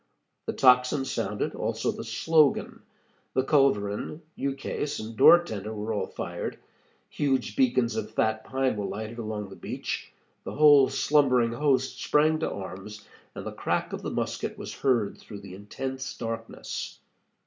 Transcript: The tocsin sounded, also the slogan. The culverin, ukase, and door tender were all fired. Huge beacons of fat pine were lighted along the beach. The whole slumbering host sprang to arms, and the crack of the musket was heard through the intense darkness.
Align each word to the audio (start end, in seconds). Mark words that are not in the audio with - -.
The 0.47 0.53
tocsin 0.53 1.05
sounded, 1.05 1.53
also 1.53 1.91
the 1.91 2.03
slogan. 2.03 2.81
The 3.35 3.43
culverin, 3.43 4.21
ukase, 4.35 4.97
and 4.97 5.15
door 5.15 5.43
tender 5.43 5.75
were 5.75 5.93
all 5.93 6.07
fired. 6.07 6.57
Huge 7.07 7.55
beacons 7.55 7.95
of 7.95 8.09
fat 8.09 8.43
pine 8.43 8.77
were 8.77 8.85
lighted 8.87 9.19
along 9.19 9.49
the 9.49 9.55
beach. 9.55 10.11
The 10.43 10.53
whole 10.55 10.89
slumbering 10.89 11.51
host 11.51 12.01
sprang 12.03 12.39
to 12.39 12.49
arms, 12.51 13.07
and 13.35 13.45
the 13.45 13.51
crack 13.51 13.93
of 13.93 14.01
the 14.01 14.09
musket 14.09 14.57
was 14.57 14.73
heard 14.73 15.19
through 15.19 15.41
the 15.41 15.53
intense 15.53 16.17
darkness. 16.17 16.97